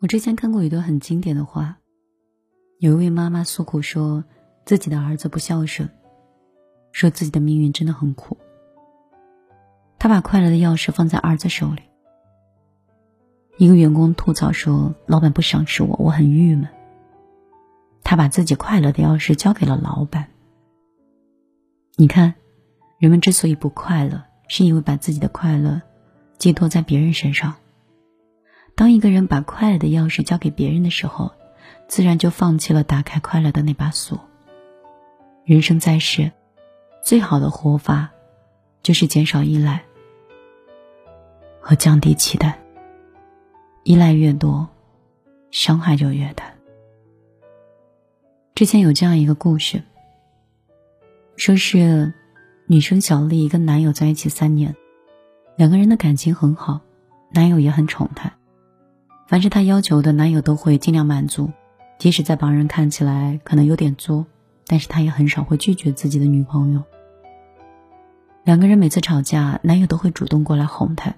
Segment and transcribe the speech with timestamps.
[0.00, 1.78] 我之前看过一段很经典的话，
[2.78, 4.22] 有一位妈妈诉苦说
[4.64, 5.88] 自己的儿子不孝顺，
[6.92, 8.38] 说自己的命运真的很苦。
[9.98, 11.82] 他把快乐的钥匙放在儿子手里。
[13.56, 16.68] 一个员工吐槽说：“老板不赏识我，我很郁闷。”
[18.04, 20.28] 他把自己快乐的钥匙交给了老板。
[21.96, 22.36] 你看，
[22.98, 25.82] 人们之所以不快乐，是因为把自己的快乐
[26.38, 27.56] 寄托在别人身上。
[28.78, 31.32] 当一个人把快乐的钥匙交给别人的时候，
[31.88, 34.20] 自然就放弃了打开快乐的那把锁。
[35.44, 36.30] 人生在世，
[37.02, 38.10] 最好的活法，
[38.84, 39.82] 就是减少依赖
[41.60, 42.56] 和降低期待。
[43.82, 44.68] 依赖越多，
[45.50, 46.44] 伤害就越大。
[48.54, 49.82] 之前有这样一个故事，
[51.34, 52.14] 说是
[52.68, 54.76] 女生小丽跟男友在一起三年，
[55.56, 56.80] 两个人的感情很好，
[57.32, 58.37] 男友也很宠她。
[59.28, 61.52] 凡是她要求的，男友都会尽量满足，
[61.98, 64.24] 即使在旁人看起来可能有点作，
[64.66, 66.82] 但是他也很少会拒绝自己的女朋友。
[68.42, 71.14] 两个人每次吵架，男友都会主动过来哄她。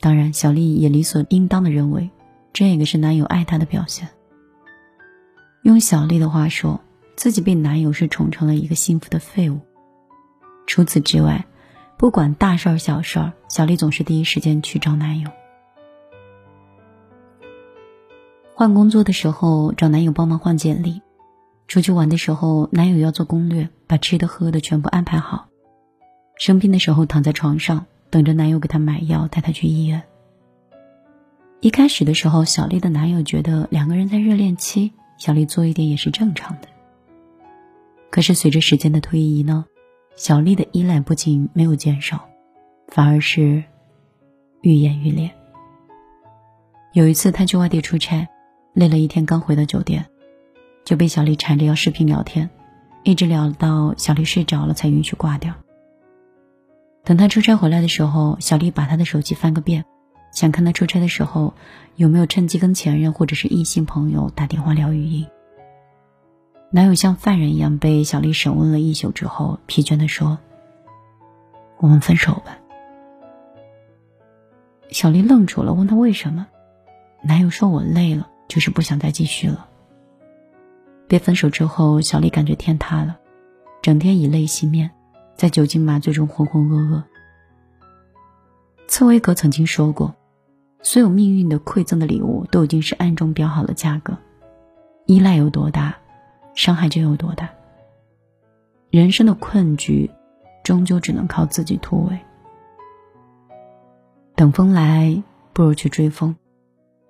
[0.00, 2.10] 当然，小丽也理所应当的认为，
[2.52, 4.10] 这个是男友爱她的表现。
[5.62, 6.82] 用小丽的话说，
[7.16, 9.60] 自己被男友是宠成了一个幸福的废物。
[10.66, 11.46] 除此之外，
[11.96, 15.30] 不管大事儿小事儿，小丽总是第一时间去找男友。
[18.56, 21.02] 换工作的时候找男友帮忙换简历，
[21.66, 25.48] 出去玩的时候男友要做攻略，把吃的喝的全部安排好。
[26.36, 30.00] 生病的时候躺在床上等着男友给她买药，带她去医院。
[31.58, 36.68] 一开始的时候，小丽的男友觉得两个人在热恋期，小丽做一点也是正常的。
[38.10, 39.64] 可是随着时间的推移呢，
[40.14, 42.28] 小丽的依赖不仅没有减少，
[42.86, 43.64] 反而是
[44.60, 45.28] 愈演愈烈。
[46.92, 48.28] 有一次，他去外地出差。
[48.74, 50.06] 累了一天，刚回到酒店，
[50.84, 52.50] 就被小丽缠着要视频聊天，
[53.04, 55.54] 一直聊到小丽睡着了才允许挂掉。
[57.04, 59.84] 等他出差回来的时候，小丽把他的手机翻个遍，
[60.32, 61.54] 想看他出差的时候
[61.94, 65.28] 有没有趁机跟前任或者是异性朋友打电话聊语音。
[66.70, 70.38] 男友像犯人一样被小丽审问了一宿之后，疲倦的说
[71.78, 72.58] ：“我们分手吧。”
[74.90, 76.48] 小丽愣住了，问他为什么，
[77.22, 79.68] 男友说：“我累了。”就是不想再继续了。
[81.06, 83.18] 被分手之后，小丽感觉天塌了，
[83.82, 84.90] 整天以泪洗面，
[85.36, 87.02] 在酒精麻醉中浑浑噩噩。
[88.86, 90.14] 茨威格曾经说过
[90.82, 94.16] ：“所有命运的馈赠的礼物都已经是暗中标好了价格，
[95.06, 95.96] 依赖有多大，
[96.54, 97.50] 伤害就有多大。
[98.90, 100.10] 人生的困局，
[100.62, 102.18] 终究只能靠自己突围。
[104.36, 105.22] 等风来，
[105.52, 106.36] 不如去追风。”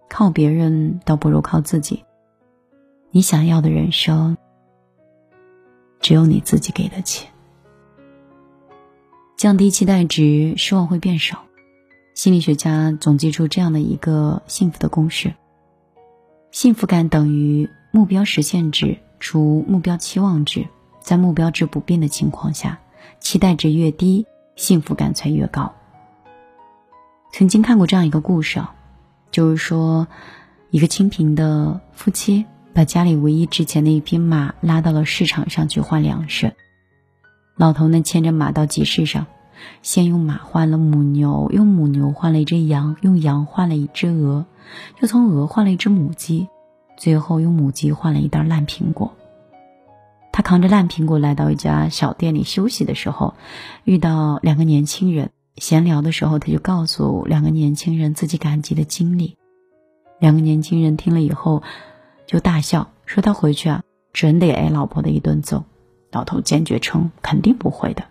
[0.08, 2.04] 靠别人倒不如靠自己。
[3.10, 4.36] 你想要的人生，
[6.00, 7.28] 只有你自己给得起。
[9.36, 11.44] 降低期待值，失望会变少。
[12.14, 15.34] 心理学家总结出这样的一个幸福的公式：
[16.50, 20.66] 幸福感等于目标实现值除目标期望值。
[21.00, 22.80] 在目标值不变的情况下，
[23.20, 24.26] 期待值越低，
[24.56, 25.74] 幸福感才越高。
[27.32, 28.74] 曾经看过这样一个故事啊。
[29.34, 30.06] 就是说，
[30.70, 36.54] 一个清贫的夫妻把家里唯一值钱的一匹马拉到了市场上去换粮食。
[37.56, 39.26] 老头呢牵着马到集市上，
[39.82, 44.46] 先用马换了母牛，用母牛换了一只羊，用羊换了一只鹅，
[45.00, 46.46] 又从鹅换了一只母鸡，
[46.96, 49.14] 最后用母鸡换了一袋烂苹果。
[50.30, 53.34] 他扛着烂苹果来到一家小店里休息的时候，
[53.82, 55.30] 遇到两个年轻人。
[55.56, 59.36] 闲聊的时候，他就告诉两个年轻人自己赶集的经历。
[60.18, 61.62] 两个年轻人听了以后，
[62.26, 63.82] 就大笑，说他回去啊，
[64.12, 65.64] 准得挨老婆的一顿揍。
[66.10, 68.04] 老头坚决称肯定不会的。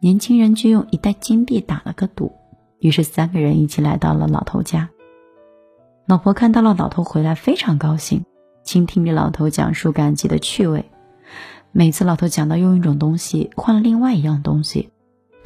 [0.00, 2.32] 年轻人就用一袋金币打了个赌，
[2.78, 4.88] 于是三个人一起来到了老头家。
[6.06, 8.24] 老婆看到了老头回来，非常高兴，
[8.62, 10.84] 倾听着老头讲述赶集的趣味。
[11.72, 14.90] 每次老头讲到用一种东西换了另外一样东西。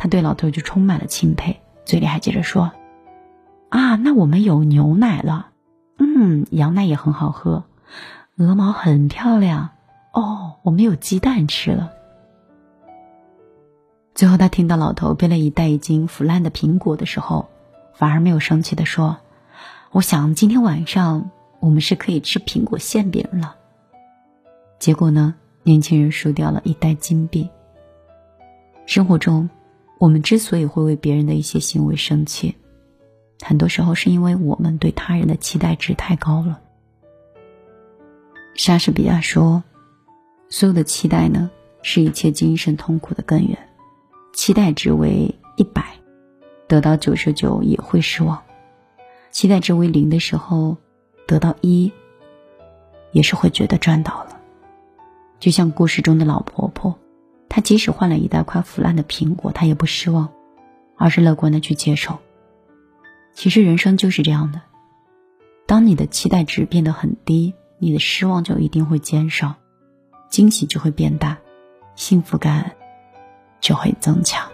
[0.03, 2.73] 他对老头就充满了钦佩，嘴里还接着说
[3.69, 5.51] ：“啊，那我们有牛奶了，
[5.99, 7.65] 嗯，羊奶也很好喝，
[8.39, 9.69] 鹅毛很漂亮，
[10.15, 11.93] 哦，我们有鸡蛋吃了。”
[14.17, 17.51] 最后，他听到老头背了一袋已经腐烂的苹果的时候，
[17.93, 19.19] 反而没有生气的说
[19.93, 23.55] ：“我想今天晚上我们是可以吃苹果馅饼了。”
[24.81, 27.51] 结果呢，年轻人输掉了一袋金币。
[28.87, 29.51] 生活中。
[30.01, 32.57] 我们之所以会为别人的一些行为生气，
[33.43, 36.59] 很多时候是因为我们对他人的期待值太高了。
[38.55, 39.63] 莎士比亚说
[40.49, 41.51] ：“所有的期待呢，
[41.83, 43.59] 是一切精神痛苦的根源。
[44.33, 45.85] 期待值为一百，
[46.67, 48.39] 得到九十九也会失望；
[49.31, 50.79] 期待值为零的时候，
[51.27, 51.93] 得到一，
[53.13, 54.41] 也是会觉得赚到了。
[55.39, 56.99] 就像故事中的老婆婆，
[57.51, 60.33] 他即使换了一大块腐烂的苹果，他也不失望，
[60.97, 62.17] 而是乐观的去接受。
[63.35, 64.63] 其实人生就是这样的，
[65.67, 69.57] 当你的期待值变得很低，你的失望就一定会减少，
[70.29, 71.39] 惊喜就会变大，
[71.97, 72.77] 幸福感
[73.61, 74.49] 就会增强。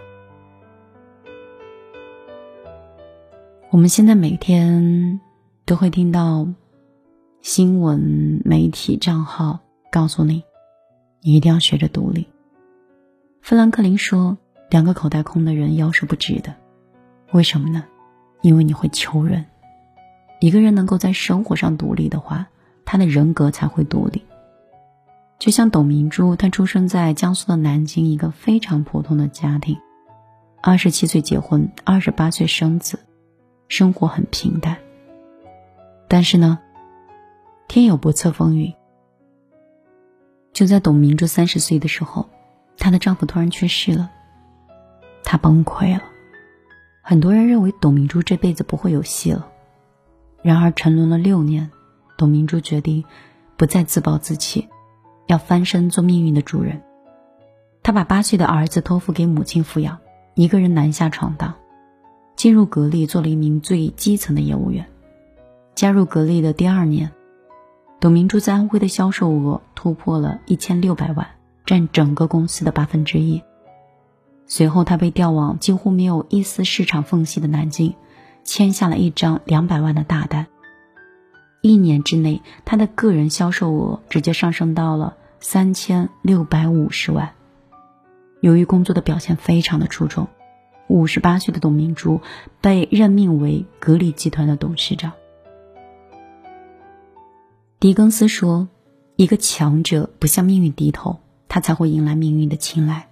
[3.70, 5.20] 我们现在每天
[5.66, 6.49] 都会听到
[7.42, 9.60] 新闻媒体账号
[9.92, 10.42] 告诉你，
[11.20, 12.26] 你一定要学着独立。
[13.46, 14.37] 富兰克林说
[14.70, 16.56] ：“两个口袋空的人腰是不直的，
[17.31, 17.84] 为什么呢？
[18.43, 19.46] 因为你会求人。
[20.40, 22.48] 一个人能够在生活上独立的话，
[22.84, 24.25] 他的人格才会独立。
[25.38, 29.78] 就像董明珠，她出生在江苏的南京一个非常普通的家庭，
[30.60, 32.99] 二十七岁结婚，二十八岁生子。”
[33.69, 34.76] 生活很平淡，
[36.08, 36.58] 但是呢，
[37.69, 38.75] 天有不测风云。
[40.52, 42.28] 就在董明珠三十岁的时候，
[42.78, 44.11] 她的丈夫突然去世了，
[45.25, 46.02] 她崩溃了。
[47.02, 49.49] 很多人认为董明珠这辈子不会有戏了，
[50.43, 51.70] 然而沉沦了六年，
[52.17, 53.05] 董明珠决定
[53.56, 54.69] 不再自暴自弃，
[55.26, 56.82] 要翻身做命运的主人。
[57.82, 59.99] 她把八岁的儿子托付给母亲抚养，
[60.34, 61.55] 一个人南下闯荡。
[62.34, 64.87] 进入格力做了一名最基层的业务员。
[65.75, 67.11] 加入格力的第二年，
[67.99, 71.26] 董明珠在安徽的销售额突破了一千六百万，
[71.66, 73.42] 占整个公司的八分之一。
[74.46, 77.94] 随后，他被调往几乎没有一丝市场缝隙的南京，
[78.44, 80.46] 签下了一张两百万的大单。
[81.60, 87.32] 一年之内，他的个人销售额直接上升到了三千六百五十万。
[88.40, 90.28] 由于工作的表现非常的出众。
[90.88, 92.20] 五十八岁的董明珠
[92.60, 95.10] 被任命为格力集团的董事长。
[97.80, 98.68] 狄更斯说
[99.16, 101.18] ：“一个强者不向命运低头，
[101.48, 103.08] 他才会迎来命运的青睐。”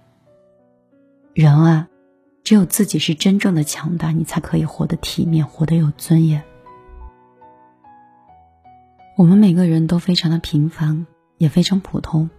[1.33, 1.87] 人啊，
[2.43, 6.43] 只有自己是真正的强大，你才可以活得体面，活得有尊严。
[9.17, 11.05] 我们每个人都非常的平凡，
[11.37, 12.29] 也非常普通。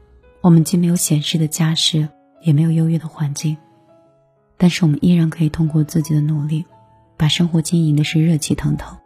[0.43, 2.09] 我们既没有显示的家世，
[2.41, 3.57] 也没有优越的环境。
[4.59, 6.65] 但是我们依然可以通过自己的努力，
[7.17, 8.97] 把生活经营的是热气腾腾，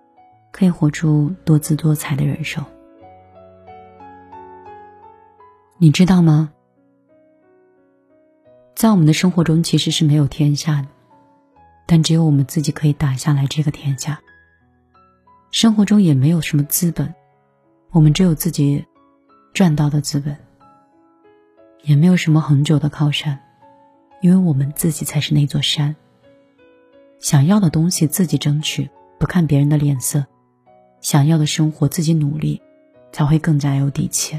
[0.53, 2.65] 可以活出多姿多彩的人生。
[5.79, 6.53] 你知道吗？
[8.75, 10.89] 在我们的生活中，其实是没有天下的，
[11.87, 14.21] 但只有我们自己可以打下来这个天下。
[15.51, 17.15] 生活中也没有什么资本，
[17.91, 18.85] 我们只有自己
[19.53, 20.37] 赚到的资本，
[21.83, 23.39] 也没有什么恒久的靠山。
[24.23, 25.97] 因为我们自己才是那座山。
[27.19, 28.89] 想要的东西自己争取，
[29.19, 30.21] 不看别人的脸色；
[31.01, 32.61] 想要的生活自己努力，
[33.13, 34.39] 才会更加有底气。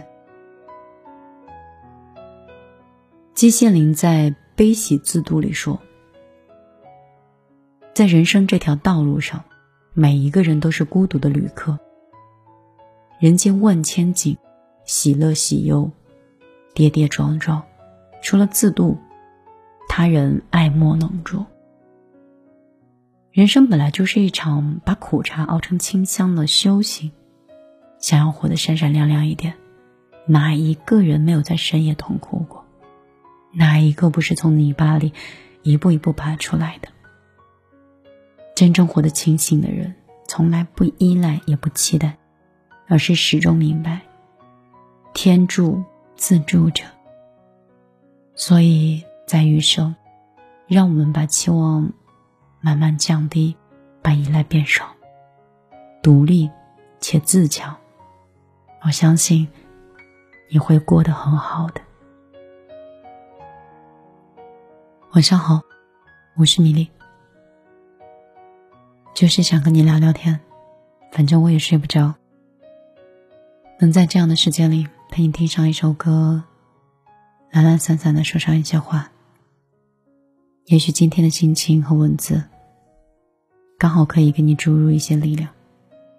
[3.42, 5.82] 季羡林在《悲喜自度》里说
[7.92, 9.44] ：“在人生这条道路上，
[9.96, 11.80] 每一个人都是孤独的旅客。
[13.20, 14.38] 人间万千景，
[14.86, 15.90] 喜乐喜忧，
[16.76, 17.64] 跌跌撞撞，
[18.22, 18.96] 除了自渡。”
[19.90, 21.44] 他人爱莫能助。
[23.32, 27.12] 人生本来就是一场把苦茶熬成清香的修行。
[27.98, 29.56] 想要活得闪闪亮亮一点，
[30.28, 32.46] 哪一个人没有在深夜痛哭？
[33.52, 35.14] 哪一个不是从泥巴里
[35.64, 36.88] 一步一步爬出来的？
[38.56, 39.96] 真正活得清醒的人，
[40.28, 42.18] 从来不依赖也不期待，
[42.88, 44.02] 而是始终明白：
[45.14, 45.84] 天助
[46.16, 46.84] 自助者。
[48.36, 49.04] 所以。
[49.28, 49.96] 在余生，
[50.68, 51.94] 让我们把期望
[52.60, 53.56] 慢慢降低，
[54.02, 54.94] 把依赖变少，
[56.04, 56.52] 独立
[57.00, 57.74] 且自强。
[58.82, 59.48] 我相信
[60.50, 61.80] 你会过得很好的。
[65.14, 65.62] 晚上好，
[66.38, 66.90] 我是米粒，
[69.14, 70.40] 就是想跟你聊聊天，
[71.12, 72.16] 反正我也睡不着，
[73.78, 76.46] 能在这样的时间里陪你听上一首歌，
[77.52, 79.12] 懒懒散散的说上一些话。
[80.68, 82.46] 也许今天的心情和文字，
[83.78, 85.50] 刚好可以给你注入一些力量，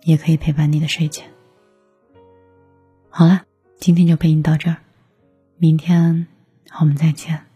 [0.02, 1.32] 也可以陪伴你的睡前。
[3.08, 3.46] 好了，
[3.78, 4.76] 今天就陪你到这儿，
[5.56, 6.26] 明天
[6.78, 7.46] 我们再见。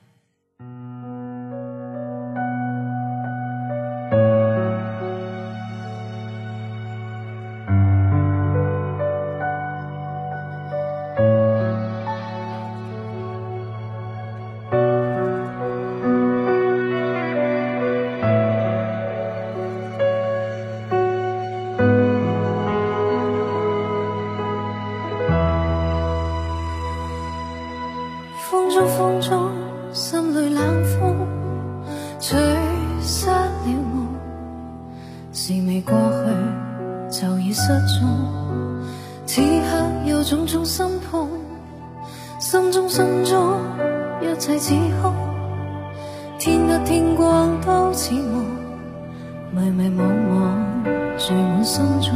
[39.26, 41.28] 此刻有种种心痛，
[42.38, 43.58] 心中心中
[44.22, 45.12] 一切似空，
[46.38, 48.46] 天黑天光都似梦，
[49.50, 52.14] 迷迷惘惘聚满心中，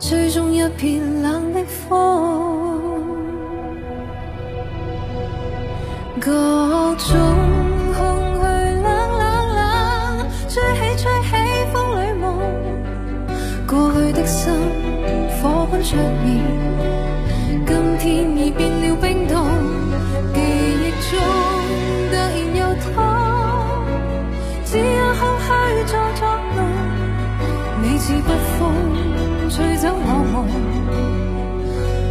[0.00, 2.80] 吹中一片冷的风，
[6.20, 7.16] 各种。
[10.50, 11.28] 吹起，吹起
[11.72, 12.36] 风里梦，
[13.66, 14.52] 过去的心
[15.40, 15.96] 火出现，
[17.66, 18.06] 今天
[18.36, 19.34] 已变了冰冻，
[20.34, 21.10] 记忆中
[22.10, 22.16] 突然
[22.56, 22.96] 有他，
[24.64, 24.82] 只有
[25.14, 25.48] 空虚
[25.86, 26.20] 在作
[26.56, 26.58] 弄。
[27.82, 28.60] 你似北风
[29.50, 30.36] 吹走我梦，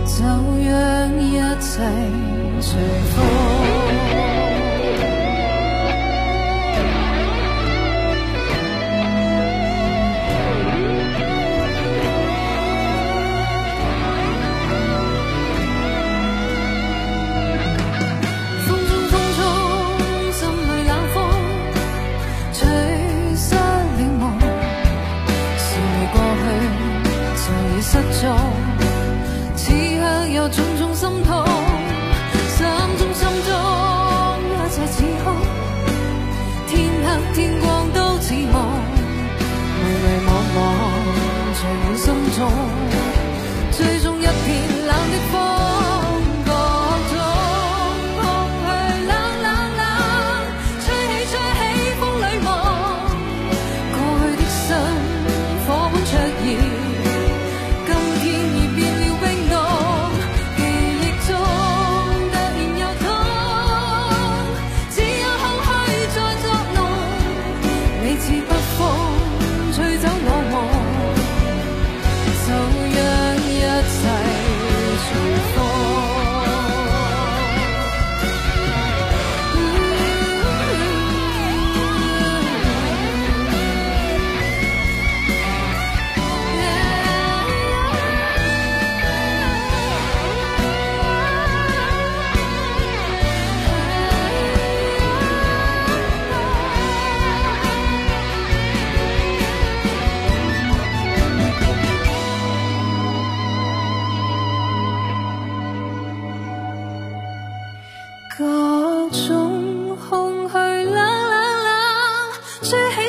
[0.08, 0.18] 就
[0.70, 0.72] 让
[1.22, 1.26] 一
[1.60, 1.72] 切
[2.62, 2.68] 随
[3.14, 3.16] 风。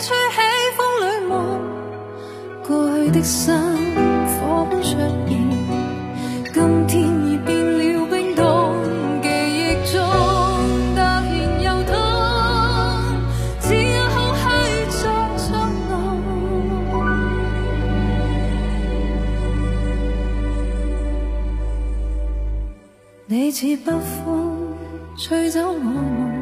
[0.00, 0.36] 吹起
[0.76, 1.34] 风里梦，
[2.64, 3.52] 过去的心
[4.26, 4.96] 火般出现，
[6.54, 8.40] 今天已变了冰冻，
[9.20, 9.96] 记忆中
[10.94, 11.04] 突然
[11.60, 11.92] 又痛，
[13.60, 14.40] 只有空虚
[14.88, 15.02] 在
[15.36, 15.50] 作
[15.88, 15.92] 弄，
[23.26, 23.92] 你似北
[24.24, 24.24] 风。
[25.20, 26.38] 吹走我梦。